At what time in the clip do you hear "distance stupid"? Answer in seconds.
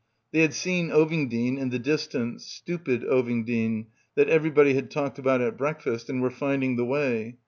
1.77-3.03